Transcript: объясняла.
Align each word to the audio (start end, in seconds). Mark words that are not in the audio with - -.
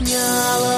объясняла. 0.00 0.77